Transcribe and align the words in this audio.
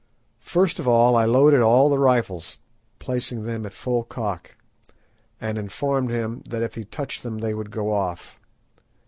First 0.47 0.79
of 0.79 0.87
all 0.87 1.15
I 1.15 1.25
loaded 1.25 1.61
all 1.61 1.87
the 1.91 1.99
rifles, 1.99 2.57
placing 2.97 3.43
them 3.43 3.67
at 3.67 3.73
full 3.75 4.03
cock, 4.03 4.55
and 5.39 5.59
informed 5.59 6.09
him 6.09 6.41
that 6.49 6.63
if 6.63 6.73
he 6.73 6.85
touched 6.85 7.21
them 7.21 7.37
they 7.37 7.53
would 7.53 7.69
go 7.69 7.91
off. 7.91 8.39